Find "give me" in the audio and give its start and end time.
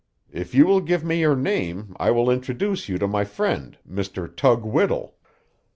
0.81-1.19